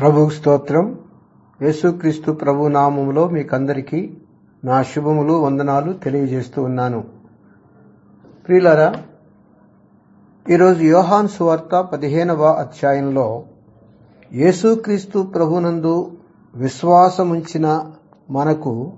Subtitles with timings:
[0.00, 0.98] ప్రభు స్తోత్రం.
[1.62, 4.10] యేసుక్రీస్తు ప్రభు నామములో మీకందరికీ
[4.64, 7.04] నా శుభములు వందనాలు తెలియజేస్తూ ఉన్నాను.
[8.46, 8.94] ప్రియులరా
[10.50, 13.42] ఈరోజు యోహాన్ సువార్త పదిహేనవ అధ్యాయంలో
[14.34, 16.12] యేసుక్రీస్తు ప్రభునందు
[16.54, 17.66] విశ్వాసముంచిన
[18.30, 18.92] మనకు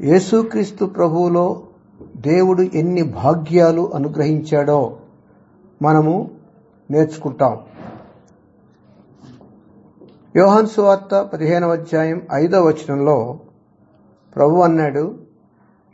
[0.00, 1.62] యేసుక్రీస్తు ప్రభువులో
[2.16, 4.96] దేవుడు ఎన్ని భాగ్యాలు అనుగ్రహించాడో
[5.82, 6.30] మనము
[6.90, 7.56] నేర్చుకుంటాం.
[10.36, 13.38] యోహాన్ సువార్త పదిహేనవ అధ్యాయం ఐదవ వచనంలో
[14.36, 15.18] ప్రభు అన్నాడు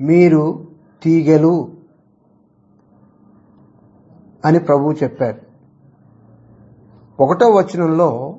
[0.00, 0.66] మీరు
[1.02, 1.70] తీగెలు
[4.44, 5.40] అని ప్రభువు చెప్పారు.
[7.22, 8.36] ఒకటో వచనంలో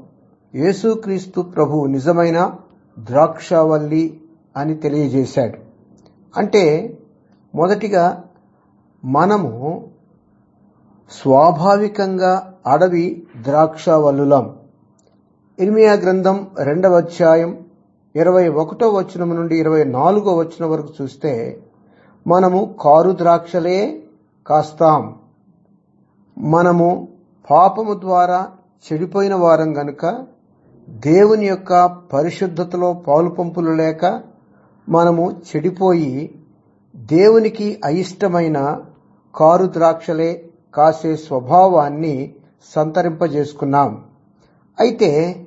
[0.55, 2.53] యేసుక్రీస్తు ప్రభు నిజమైన
[2.99, 4.21] ద్రాక్షవల్లి
[4.57, 5.57] అని తెలియజేశాడు.
[6.37, 6.97] అంటే
[7.55, 8.23] మొదటిగా
[9.05, 9.87] మనము
[11.11, 14.66] స్వాభావికంగా అడవి ద్రాక్షవల్లులం.
[15.59, 17.65] ఇర్మియా గ్రంథం రెండవ అధ్యాయం
[18.15, 21.61] ఇరవై ఒకటో వచనం నుండి ఇరవై నాలుగో వచనం వరకు చూస్తే
[22.27, 24.03] మనము కారు ద్రాక్షలే
[24.47, 25.15] కాస్తాం.
[26.37, 27.07] మనము
[27.51, 28.47] పాపము ద్వారా
[28.85, 30.25] చెడిపోయిన వారం గనుక
[30.89, 34.21] దేవుని యొక్క పరిశుద్ధతలో పాలు పంపులు లేక
[34.89, 36.39] మనము చెడిపోయి
[36.95, 38.81] దేవునికి అయిష్టమైన
[39.35, 42.33] కారు ద్రాక్షలే కాసే స్వభావాన్ని
[42.75, 44.03] సంతరింపజేసుకున్నాం.
[44.79, 45.43] అయితే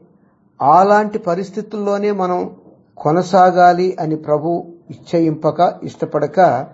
[0.63, 2.51] అలాంటి పరిస్థితుల్లోనే మనం
[2.97, 6.67] కొనసాగాలి అని ప్రభు ఇచ్చయింపక ఇష్టపడక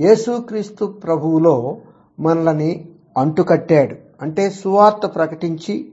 [0.00, 1.76] యేసుక్రీస్తు ప్రభువులో
[2.20, 3.96] మనల్ని అంటుకట్టాడు.
[4.22, 5.92] అంటే సువార్త ప్రకటించి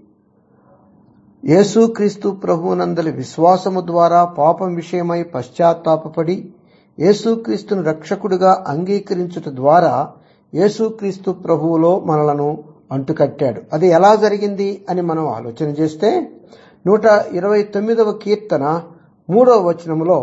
[1.45, 6.51] యేసుక్రీస్తు ప్రభువునందలి విశ్వాసము ద్వారా పాపం విషయమై పశ్చాత్తాపడి
[6.99, 10.11] యేసుక్రీస్తును రక్షకుడిగా అంగీకరించుట ద్వారా
[10.55, 13.61] యేసుక్రీస్తు ప్రభువులో మనలను అంటుకట్టాడు.
[13.73, 16.31] అది ఎలా జరిగింది అని మనం ఆలోచన చేస్తే
[16.87, 18.65] నూట ఇరవై తొమ్మిదవ కీర్తన
[19.29, 20.17] మూడవ వచనములో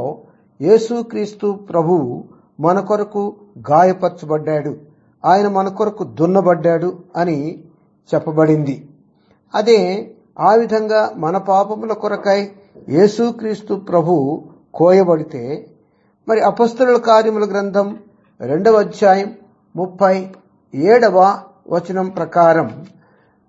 [0.60, 2.24] యేసుక్రీస్తు ప్రభువు
[2.60, 3.22] మన కొరకు
[3.70, 4.72] గాయపరచబడ్డాడు.
[5.24, 7.38] ఆయన మన కొరకు దున్నబడ్డాడు అని
[8.10, 8.76] చెప్పబడింది.
[9.54, 9.78] అదే
[10.40, 12.40] ఆ విధంగా మన పాపముల కొరకై
[12.88, 14.14] యేసుక్రీస్తు ప్రభు
[14.74, 15.42] కోయబడితే
[16.28, 17.88] మరి అపస్తుల కార్యముల గ్రంథం
[18.40, 19.30] రెండవ అధ్యాయం
[19.76, 20.14] ముప్పై
[20.74, 21.18] ఏడవ
[21.70, 22.68] వచనం ప్రకారం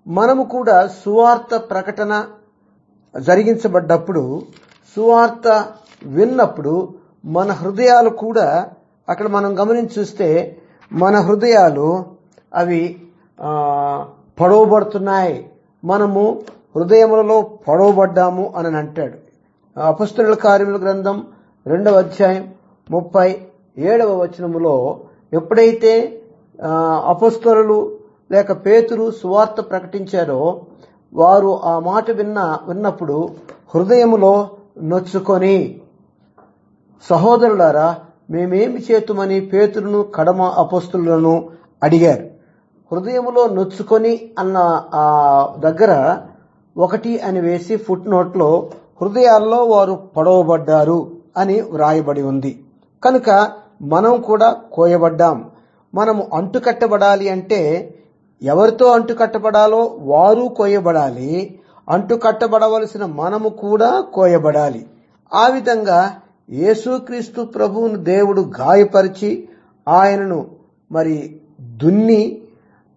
[0.06, 2.12] మనము కూడా సువార్త ప్రకటన
[3.20, 4.42] జరిగించబడ్డప్పుడు
[4.96, 5.66] సువార్త
[6.04, 6.94] విన్నప్పుడు
[7.24, 8.70] మన హృదయాలు కూడా
[9.08, 10.56] అక్కడ మనం గమనించి చూస్తే
[10.92, 12.04] మన హృదయాలు
[12.54, 13.00] అవి
[14.40, 15.50] పొడవబడుతున్నాయి.
[15.84, 16.42] మనము
[16.76, 19.18] హృదయములలో పొడవబడ్డాము అని అంటాడు.
[19.80, 21.26] అపస్తుల కార్యముల గ్రంథం
[21.66, 22.54] రెండవ అధ్యాయం
[22.90, 23.40] ముప్పై
[23.78, 25.00] ఏడవ వచనములో
[25.32, 26.22] ఎప్పుడైతే
[27.04, 27.98] అపస్తులు
[28.32, 30.60] లేక పేతురు సువార్త ప్రకటించారో
[31.14, 33.28] వారు ఆ మాట విన్న విన్నప్పుడు
[33.74, 34.50] హృదయములో
[34.82, 35.80] నొచ్చుకొని
[37.10, 37.96] సహోదరులారా
[38.30, 41.48] మేమేమి చేతుమని పేతులను కడమ అపస్తులను
[41.82, 42.26] అడిగారు?
[42.92, 45.04] హృదయములో నొచ్చుకొని అన్న ఆ
[45.58, 46.18] దగ్గర
[46.78, 48.70] ఒకటి అని వేసి ఫుట్ నోట్లో
[49.02, 52.64] హృదయాల్లో వారు పడవబడ్డారు అని వ్రాయబడి ఉంది.
[53.04, 53.52] కనుక
[53.82, 55.50] మనం కూడా కోయబడ్డాం.
[55.94, 57.94] మనము అంటుకట్టబడాలి అంటే
[58.42, 61.60] ఎవరితో అంటుకట్టబడాలో వారు కోయబడాలి.
[61.88, 64.86] అంటుకట్టబడవలసిన మనము కూడా కోయబడాలి.
[65.34, 66.12] ఆ విధంగా
[66.50, 69.48] యేసుక్రీస్తు ప్రభువును దేవుడు గాయపరిచి
[69.88, 70.46] ఆయనను
[70.92, 72.38] మరి దున్ని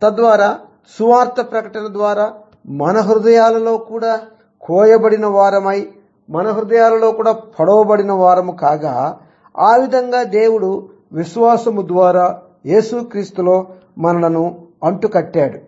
[0.04, 0.60] తద్వారా
[1.00, 2.34] సువార్త ప్రకటన ద్వారా
[2.68, 4.20] మన హృదయాలలో కూడా
[4.62, 5.88] కోయబడిన వారమై
[6.30, 9.20] మన హృదయాలలో కూడా పడవబడిన వారము కాగా
[9.60, 13.68] ఆ విధంగా దేవుడు విశ్వాసము ద్వారా యేసుక్రీస్తులో
[13.98, 15.60] మనలను అంటుకట్టాడు.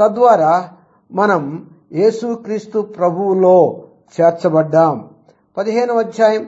[0.00, 0.70] తద్వారా
[1.12, 3.82] మనం యేసుక్రీస్తు ప్రభువులో
[4.16, 5.08] చేర్చబడ్డాం.
[5.56, 6.46] పదిహేనవ అధ్యాయం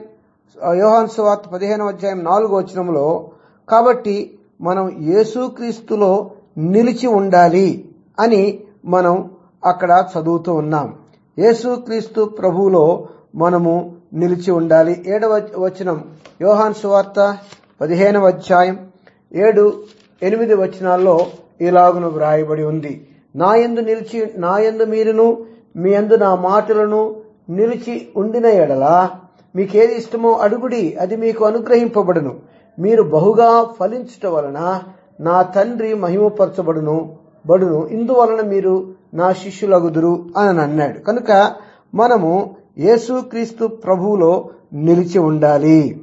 [0.73, 3.29] యోహాన్ సువార్త పదిహేనవ అధ్యాయం నాలుగో వచనంలో
[3.69, 9.31] కాబట్టి మనం యేసుక్రీస్తులో నిలిచి ఉండాలి అని మనం
[9.65, 10.95] అక్కడ చదువుతూ ఉన్నాం.
[11.39, 15.03] యేసుక్రీస్తు ప్రభువులో మనము నిలిచి ఉండాలి.
[15.07, 16.03] ఏడవ వచనం
[16.41, 17.37] యోహాన్ సువార్త
[17.81, 18.87] పదిహేనవ అధ్యాయం
[19.33, 19.83] ఏడు
[20.23, 21.27] ఎనిమిది వచనాల్లో
[21.61, 23.07] ఇలాగును వ్రాయబడి ఉంది.
[23.35, 25.37] నా యందు నిలిచి నా యందు మీరును
[25.75, 27.15] మీ యందు నా మాటలను
[27.49, 29.09] నిలిచి ఉండిన ఎడలా
[29.55, 32.35] మీకేది ఇష్టమో అడుగుడి అది మీకు అనుగ్రహింపబడును.
[32.79, 34.81] మీరు బహుగా ఫలించుట వలన
[35.19, 37.15] నా తండ్రి మహిమపరచబడును
[37.45, 37.87] బడును.
[37.87, 40.99] ఇందువలన మీరు నా శిష్యులగుదురు అని అన్నాడు.
[40.99, 41.51] కనుక
[41.95, 46.01] మనము యేసుక్రీస్తు ప్రభువులో నిలిచి ఉండాలి.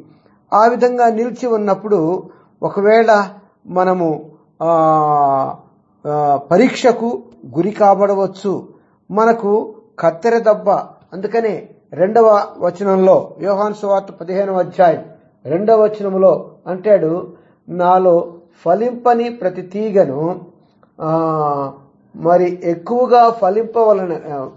[0.53, 2.23] ఆ విధంగా నిలిచి ఉన్నప్పుడు
[2.63, 3.29] ఒకవేళ
[3.67, 4.26] మనము
[6.51, 7.23] పరీక్షకు
[7.57, 8.69] గురి కాబడవచ్చు.
[9.11, 10.71] మనకు కత్తెర దెబ్బ.
[11.13, 12.27] అందుకనే రెండవ
[12.59, 15.05] వచనంలో యోహాన్ సువార్త పదిహేనవ అధ్యాయం
[15.47, 17.33] రెండవ వచనంలో అంటాడు
[17.69, 20.41] నాలో ఫలింపని ప్రతి తీగను
[22.17, 24.13] మరి ఎక్కువగా ఫలింపవలన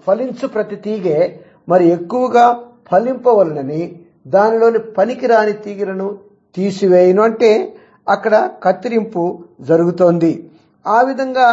[0.08, 2.46] ఫలించు ప్రతి తీగే మరి ఎక్కువగా
[2.92, 6.18] ఫలింపవలనని దానిలోని పనికిరాని తీగలను
[6.56, 7.22] తీసివేయను.
[7.24, 7.76] అంటే
[8.10, 9.24] అక్కడ కత్తిరింపు
[9.62, 10.32] జరుగుతోంది.
[10.86, 11.48] ఆ విధంగా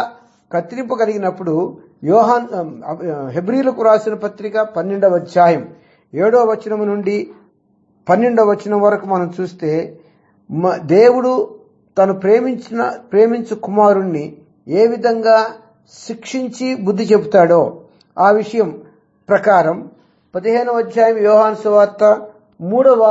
[0.51, 1.53] కత్తిరింపు కలిగినప్పుడు
[2.03, 2.47] యోహాన్
[3.29, 5.63] హెబ్రీలకు రాసిన పత్రిక పన్నెండవ అధ్యాయం.
[6.13, 7.15] ఏడవ వచనం నుండి
[8.07, 9.71] పన్నెండవ వచనం వరకు మనం చూస్తే
[10.49, 11.31] మ- దేవుడు
[11.97, 12.81] తను ప్రేమించిన
[13.11, 14.25] ప్రేమించు కుమారుణ్ణి
[14.67, 15.37] ఏ విధంగా
[15.93, 17.61] శిక్షించి బుద్ధి చెబుతాడో
[18.17, 18.69] ఆ విషయం
[19.29, 19.77] ప్రకారం
[20.35, 22.03] పదిహేనవ అధ్యాయం యోహాన్ సువార్త
[22.61, 23.01] మూడవ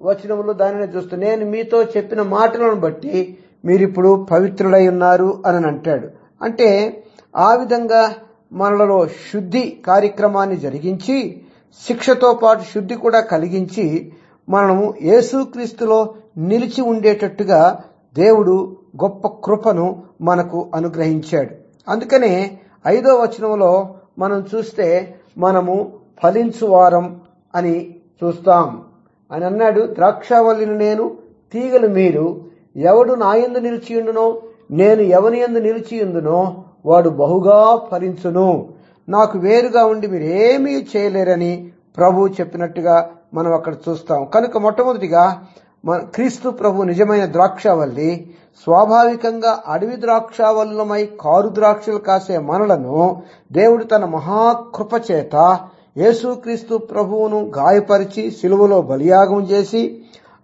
[0.00, 6.08] వచనంలో దానిని చూస్తూ నేను మీతో చెప్పిన మాటలను బట్టి మీరిప్పుడు పవిత్రులై ఉన్నారు అని అంటాడు.
[6.42, 7.02] అంటే
[7.36, 8.14] ఆ విధంగా
[8.52, 11.42] మనలో శుద్ధి కార్యక్రమాన్ని జరిగించి
[11.86, 14.12] శిక్షతో పాటు శుద్ధి కూడా కలిగించి
[14.48, 17.84] మనము యేసుక్రీస్తులో నిలిచి ఉండేటట్టుగా
[18.14, 21.54] దేవుడు గొప్ప కృపను మనకు అనుగ్రహించాడు.
[21.90, 25.92] అందుకనే ఐదో వచనంలో మనం చూస్తే మనము
[26.22, 27.20] ఫలించువారం
[27.54, 28.84] అని చూస్తాం.
[29.32, 31.10] అని అన్నాడు ద్రాక్షావల్లిని నేను
[31.52, 32.40] తీగలు మీరు
[32.76, 38.68] ఎవడు నా యందు నిలిచియుండునో నేను ఎవని యందు నిలిచియుందునో వాడు బహుగా ఫలించును.
[39.08, 44.24] నాకు వేరుగా ఉండి మీరేమీ చేయలేరని ప్రభు చెప్పినట్టుగా మనం అక్కడ చూస్తాం.
[44.34, 45.44] కనుక మొట్టమొదటిగా
[45.84, 55.10] మన క్రీస్తు ప్రభు నిజమైన ద్రాక్షావల్లి స్వాభావికంగా అడవి ద్రాక్షావల్లమై కారు ద్రాక్షలు కాసే మనలను దేవుడు తన మహాకృప
[55.10, 55.58] చేత
[55.96, 59.82] యేసుక్రీస్తు ప్రభువును గాయపరిచి సిలువలో బలియాగం చేసి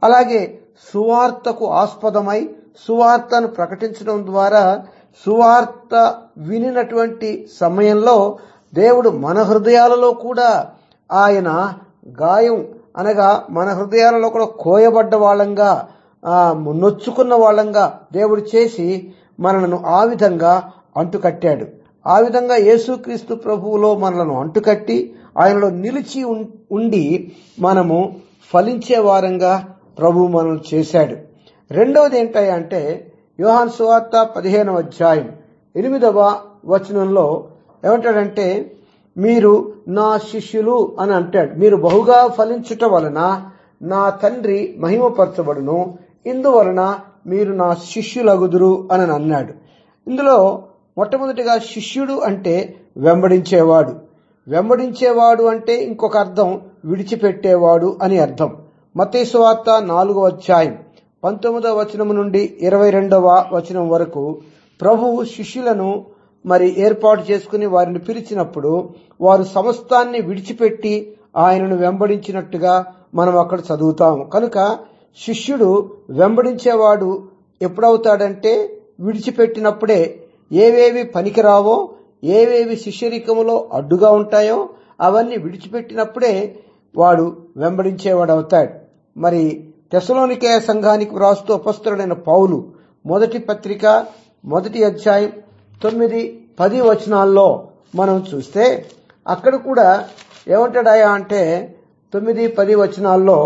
[0.02, 0.40] అలాగే
[0.94, 2.48] సువార్తకు ఆస్పదమై
[2.88, 4.84] సువార్తను ప్రకటించడం ద్వారా
[5.26, 5.94] సువార్త
[6.38, 7.30] వినినటువంటి
[7.60, 8.38] సమయంలో
[8.74, 10.50] దేవుడు మన హృదయాలలో కూడా
[11.12, 11.48] ఆయన
[12.20, 12.58] గాయం
[12.96, 15.88] అనగా మన హృదయాలలో కూడా కోయబడ్డ వాళ్ళంగా
[16.82, 18.86] నొచ్చుకున్న వాళ్ళంగా దేవుడు చేసి
[19.40, 20.52] మనలను ఆ విధంగా
[20.96, 21.66] అంటుకట్టాడు.
[22.06, 26.25] ఆ విధంగా యేసుక్రీస్తు ప్రభువులో మనలను అంటుకట్టి ఆయనలో నిలిచి
[26.73, 28.17] ఉండి మనము
[28.55, 31.17] ఫలించే వారంగా ప్రభు మనల్ని చేశాడు.
[31.70, 35.32] రెండవది ఏంటయ్యా అంటే యోహాన్ సువార్త పదిహేనవ అధ్యాయం
[35.76, 37.49] ఎనిమిదవ వచనంలో
[37.85, 38.73] ఏమంటాడంటే
[39.17, 41.58] మీరు నా శిష్యులు అని అంటాడు.
[41.58, 43.50] మీరు బహుగా ఫలించుట వలన
[43.82, 45.99] నా తండ్రి మహిమపరచబడును.
[46.26, 49.52] ఇందువలన మీరు నా శిష్యులగుదురు అని అన్నాడు.
[50.11, 50.62] ఇందులో
[50.99, 54.07] మొట్టమొదటిగా శిష్యుడు అంటే వెంబడించేవాడు.
[54.48, 58.56] వెంబడించేవాడు అంటే ఇంకొక అర్థం విడిచిపెట్టేవాడు అని అర్థం.
[58.96, 60.78] మతేశ్వార్త వార్త అధ్యాయం
[61.24, 64.38] పంతొమ్మిదవ వచనం నుండి ఇరవై రెండవ వచనం వరకు
[64.80, 66.04] ప్రభువు శిష్యులను
[66.46, 68.88] మరి ఏర్పాటు చేసుకుని వారిని పిలిచినప్పుడు
[69.20, 74.24] వారు సమస్తాన్ని విడిచిపెట్టి ఆయనను వెంబడించినట్టుగా మనం అక్కడ చదువుతాము.
[74.24, 74.78] కనుక
[75.26, 77.22] శిష్యుడు వెంబడించేవాడు
[77.62, 80.20] ఎప్పుడవుతాడంటే విడిచిపెట్టినప్పుడే
[80.52, 81.90] ఏవేవి పనికిరావో
[82.22, 84.58] ఏవేవి శిష్యరికములో అడ్డుగా ఉంటాయో
[85.00, 86.32] అవన్నీ విడిచిపెట్టినప్పుడే
[86.94, 87.24] వాడు
[87.56, 88.72] వెంబడించేవాడు అవుతాడు
[89.16, 89.42] మరి
[89.92, 92.56] తెసలోనికే సంఘానికి వ్రాస్తూ అపస్తుడైన పౌలు
[93.04, 93.86] మొదటి పత్రిక
[94.44, 95.32] మొదటి అధ్యాయం
[95.82, 96.20] తొమ్మిది
[96.58, 97.48] పది వచనాల్లో
[97.94, 98.64] మనం చూస్తే
[99.26, 99.88] అక్కడ కూడా
[100.48, 101.42] ఏమంటాడాయా అంటే
[102.12, 103.38] తొమ్మిది పది వచనాల్లో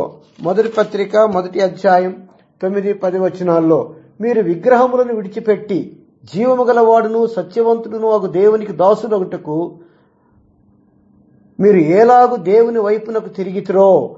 [0.43, 2.13] మొదటి పత్రిక మొదటి అధ్యాయం
[2.61, 3.79] తొమ్మిది పది వచనాల్లో
[4.21, 5.79] మీరు విగ్రహములను విడిచిపెట్టి
[6.25, 9.79] జీవము గలవాడును సత్యవంతుడును ఒక దేవునికి దాసుడొకటకు
[11.61, 14.17] మీరు ఏలాగు దేవుని వైపునకు తిరిగితిరో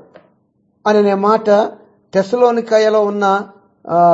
[0.87, 1.51] అనే మాట
[2.15, 3.43] తెసలోనికాయలో ఉన్న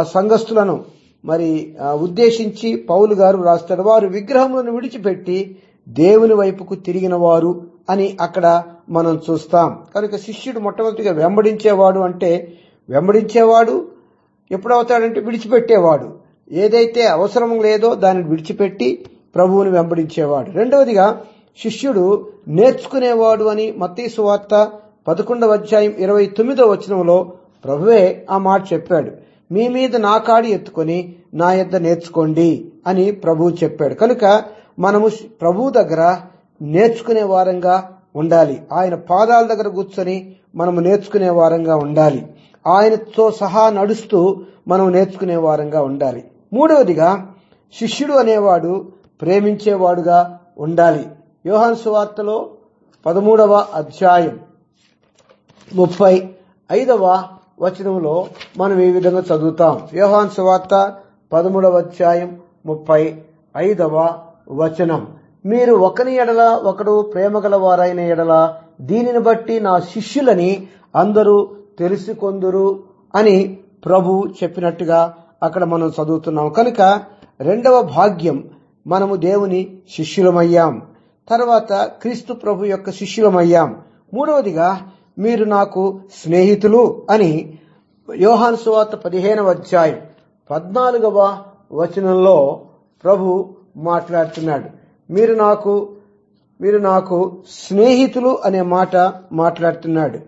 [0.02, 0.84] సంఘస్థులను
[1.24, 9.20] మరి ఉద్దేశించి పౌలు గారు రాస్తాడు వారు విగ్రహములను విడిచిపెట్టి దేవుని వైపుకు తిరిగిన వారు అని అక్కడ మనం
[9.30, 9.78] చూస్తాం.
[9.96, 12.58] కనుక శిష్యుడు మొట్టమొదటిగా వెంబడించేవాడు అంటే
[12.90, 13.88] వెంబడించేవాడు
[14.50, 16.19] ఎప్పుడవుతాడంటే విడిచిపెట్టేవాడు.
[16.52, 20.50] ఏదైతే అవసరం లేదో దానిని విడిచిపెట్టి ప్రభువుని వెంబడించేవాడు.
[20.50, 21.20] రెండవదిగా
[21.62, 24.70] శిష్యుడు నేర్చుకునేవాడు అని మత్తయి వార్త
[25.08, 27.32] పదకొండవ అధ్యాయం ఇరవై తొమ్మిదో వచనంలో
[27.64, 29.10] ప్రభువే ఆ మాట చెప్పాడు.
[29.52, 33.94] మీ మీద నా కాడి ఎత్తుకొని నా యొద్ద నేర్చుకోండి అని ప్రభువు చెప్పాడు.
[33.94, 34.44] కనుక
[34.78, 35.08] మనము
[35.40, 36.16] ప్రభువు దగ్గర
[36.62, 38.60] నేర్చుకునే వారంగా ఉండాలి.
[38.72, 42.26] ఆయన పాదాల దగ్గర కూర్చొని మనము నేర్చుకునే వారంగా ఉండాలి.
[42.66, 46.24] ఆయనతో సహా నడుస్తూ మనం నేర్చుకునే వారంగా ఉండాలి.
[46.52, 47.34] మూడవదిగా
[47.74, 48.72] శిష్యుడు అనేవాడు
[49.22, 51.04] ప్రేమించేవాడుగా ఉండాలి.
[51.46, 52.50] యోహాన్ సువార్తలో
[53.06, 54.40] పదమూడవ అధ్యాయం
[55.74, 56.14] ముప్పై
[56.72, 57.04] ఐదవ
[57.60, 58.14] వచనంలో
[58.58, 59.88] మనం ఈ విధంగా చదువుతాం.
[59.94, 60.74] యోహాన్ సువార్త
[61.32, 63.00] పదమూడవ అధ్యాయం ముప్పై
[63.56, 63.96] ఐదవ
[64.50, 65.02] వచనం.
[65.46, 68.34] మీరు ఒకని ఎడల ఒకడు ప్రేమ గలవారైన ఎడల
[68.80, 70.66] దీనిని బట్టి నా శిష్యులని
[70.96, 71.36] అందరూ
[71.78, 72.66] తెలుసుకొందురు
[73.14, 75.00] అని ప్రభు చెప్పినట్టుగా
[75.42, 76.48] అక్కడ మనం చదువుతున్నాం.
[76.48, 76.80] కనుక
[77.40, 78.44] రెండవ భాగ్యం
[78.86, 80.82] మనము దేవుని శిష్యులమయ్యాం.
[81.30, 83.76] తర్వాత క్రీస్తు ప్రభు యొక్క శిష్యులమయ్యాం.
[84.14, 87.58] మూడవదిగా మీరు నాకు స్నేహితులు అని
[88.16, 89.98] యోహాను సువార్త పదిహేనవ అధ్యాయం
[90.50, 91.38] పద్నాలుగవ
[91.72, 92.60] వచనంలో
[93.04, 94.64] ప్రభు మాట్లాడుతున్నాడు.
[95.12, 95.88] మీరు నాకు
[96.60, 98.96] మీరు నాకు స్నేహితులు అనే మాట
[99.32, 100.18] మాట్లాడుతున్నాడు.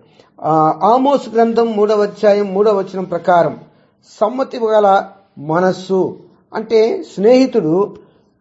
[0.84, 3.60] ఆమోస్ గ్రంథం మూడవ అధ్యాయం మూడవ వచనం ప్రకారం
[4.06, 5.04] సమ్మతి గల
[5.38, 6.16] మనస్సు.
[6.54, 7.96] అంటే స్నేహితుడు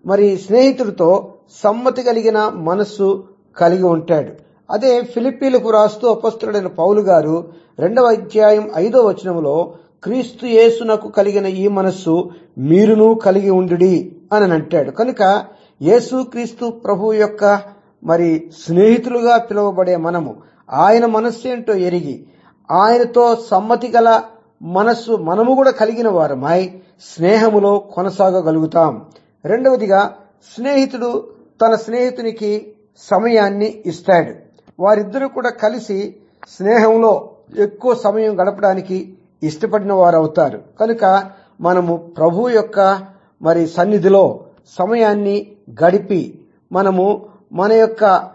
[0.05, 3.23] మరి స్నేహితుడితో సమ్మతి కలిగిన మనస్సు
[3.57, 4.31] కలిగి ఉంటాడు.
[4.71, 12.29] అదే ఫిలిప్పీలకు రాస్తూ అపస్తుడైన పౌలు గారు రెండవ అధ్యాయం ఐదో వచనంలో క్రీస్తు యేసునకు కలిగిన ఈ మనస్సు
[12.57, 14.91] మీరును కలిగి ఉండుడి అని అంటాడు.
[14.91, 15.45] కనుక
[15.81, 17.61] యేసు క్రీస్తు ప్రభు యొక్క
[18.03, 20.35] మరి స్నేహితులుగా పిలువబడే మనము.
[20.69, 22.25] ఆయన మనస్సు ఏంటో ఎరిగి
[22.71, 24.21] ఆయనతో సమ్మతి గల
[24.61, 26.81] మనస్సు మనము కూడా కలిగిన వారమై
[27.15, 29.05] స్నేహములో కొనసాగగలుగుతాం.
[29.45, 30.13] రెండవదిగా
[30.55, 31.27] స్నేహితుడు
[31.61, 34.33] తన స్నేహితునికి సమయాన్ని ఇస్తాడు.
[34.79, 36.15] వారిద్దరూ కూడా కలిసి
[36.49, 39.13] స్నేహంలో ఎక్కువ సమయం గడపడానికి
[39.43, 42.99] ఇష్టపడిన వారు అవుతారు కనుక మనము ప్రభు యొక్క
[43.41, 44.43] మరి సన్నిధిలో
[44.79, 45.51] సమయాన్ని
[45.83, 46.39] గడిపి
[46.71, 48.29] మనము మన యొక్క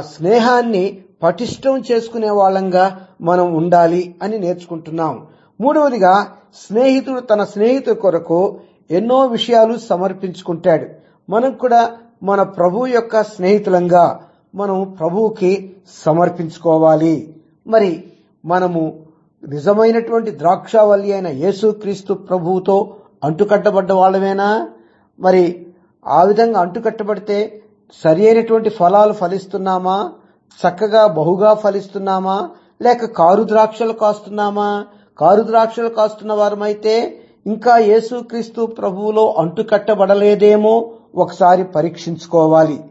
[0.00, 5.26] స్నేహాన్ని పటిష్టం చేసుకునే వాళ్ళంగా మనం ఉండాలి అని నేర్చుకుంటున్నాం.
[5.60, 10.86] మూడవదిగా స్నేహితుడు తన స్నేహితుడి కొరకు ఎన్నో విషయాలు సమర్పించుకుంటాడు.
[11.30, 11.90] మనం కూడా
[12.22, 14.20] మన ప్రభు యొక్క స్నేహితులంగా
[14.54, 15.76] మనం ప్రభువుకి
[16.06, 17.34] సమర్పించుకోవాలి.
[17.66, 18.04] మరి
[18.44, 19.06] మనము
[19.48, 24.68] నిజమైనటువంటి ద్రాక్షావల్లి అయిన యేసుక్రీస్తు ప్రభువుతో అంటుకట్టబడ్డ వాళ్ళమేనా?
[25.20, 25.66] మరి
[26.06, 27.62] ఆ విధంగా అంటుకట్టబడితే
[28.04, 30.12] సరి అయినటువంటి ఫలాలు ఫలిస్తున్నామా?
[30.60, 32.50] చక్కగా బహుగా ఫలిస్తున్నామా?
[32.82, 34.86] లేక కారు ద్రాక్షలు కాస్తున్నామా?
[35.20, 42.84] కారు ద్రాక్షలు కాస్తున్న వారమైతే ఇంకా యేసుక్రీస్తు ప్రభువులో అంటుకట్టబడలేదేమో ఒకసారి పరీక్షించుకోవాలి.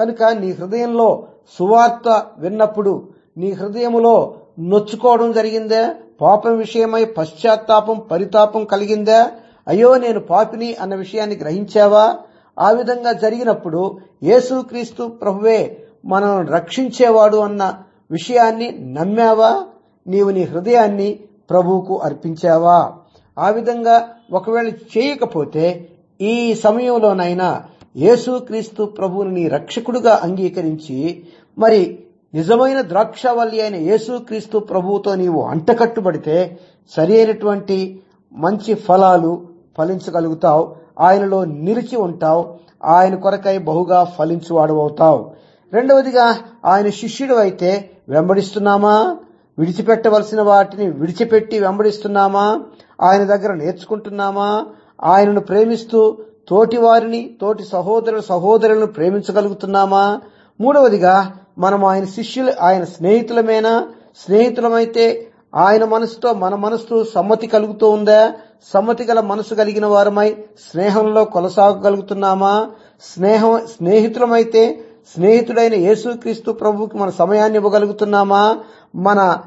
[0.00, 1.26] కనుక నీ హృదయంలో
[1.58, 5.86] సువార్త విన్నప్పుడు నీ హృదయములో నొచ్చుకోవడం జరిగిందే?
[6.20, 9.30] పాపం విషయమై పశ్చాత్తాపం పరితాపం కలిగిందా?
[9.68, 12.14] అయ్యో నేను పాపిని అన్న విషయాన్ని గ్రహించావా?
[12.58, 17.74] ఆ విధంగా జరిగినప్పుడు యేసుక్రీస్తు ప్రభువే మనల్ని రక్షించేవాడు అన్న
[18.10, 19.62] విషయాన్ని నమ్మావా?
[20.06, 22.92] నీవు నీ హృదయాన్ని ప్రభువుకు అర్పించావా?
[23.38, 25.88] ఆ విధంగా ఒకవేళ చేయకపోతే
[26.20, 27.62] ఈ సమయంలోనైనా
[27.96, 31.26] యేసుక్రీస్తు ప్రభువుని నీ రక్షకుడుగా అంగీకరించి
[31.58, 31.98] మరి
[32.34, 36.58] నిజమైన ద్రాక్షవల్లి అయిన యేసుక్రీస్తు ప్రభువుతో నీవు అంటకట్టుబడితే
[36.96, 39.46] సరి అయినటువంటి మంచి ఫలాలు
[39.78, 40.76] ఫలించగలుగుతావు.
[41.00, 42.54] ఆయనలో నిలిచి ఉంటావు.
[42.84, 45.30] ఆయన కొరకై బహుగా ఫలించువాడు అవుతావు.
[45.72, 49.16] రెండవదిగా ఆయన శిష్యుడు అయితే వెంబడిస్తున్నామా?
[49.58, 52.60] విడిచిపెట్టవలసిన వాటిని విడిచిపెట్టి వెంబడిస్తున్నామా?
[53.02, 54.66] ఆయన దగ్గర నేర్చుకుంటున్నామా?
[55.04, 60.20] ఆయనను ప్రేమిస్తూ తోటి వారిని తోటి సహోదరుల సహోదరులను ప్రేమించగలుగుతున్నామా?
[60.60, 63.88] మూడవదిగా మనం ఆయన శిష్యులు ఆయన స్నేహితులమేనా?
[64.26, 68.32] స్నేహితులమైతే ఆయన మనసుతో మన మనసు సమ్మతి కలుగుతూ ఉందా?
[68.74, 70.36] సమ్మతి గల మనసు కలిగిన వారమై
[70.70, 72.70] స్నేహంలో కొనసాగగలుగుతున్నామా?
[73.02, 78.56] స్నేహం స్నేహితులమైతే స్నేహితుడైన యేసుక్రీస్తు ప్రభువుకి మన సమయాన్ని ఇవ్వగలుగుతున్నామా?
[78.94, 79.38] మన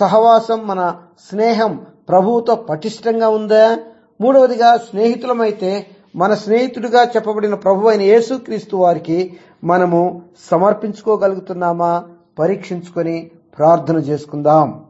[0.00, 0.96] సహవాసం మన
[1.30, 3.78] స్నేహం ప్రభువుతో పటిష్టంగా ఉందా?
[4.20, 12.04] మూడవదిగా స్నేహితులమైతే మన స్నేహితుడిగా చెప్పబడిన ప్రభు అయిన యేసుక్రీస్తు వారికి మనము సమర్పించుకోగలుగుతున్నామా?
[12.38, 14.83] పరీక్షించుకొని ప్రార్థన చేసుకుందాం.